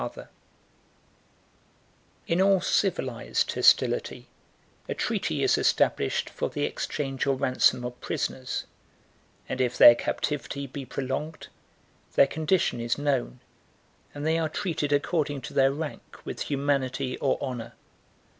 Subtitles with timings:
[2.27, 4.29] ]In all civilized hostility,
[4.89, 8.65] a treaty is established for the exchange or ransom of prisoners;
[9.47, 11.49] and if their captivity be prolonged,
[12.15, 13.41] their condition is known,
[14.15, 17.73] and they are treated according to their rank with humanity or honor.